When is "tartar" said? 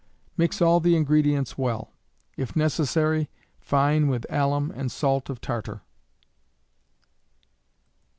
5.41-5.83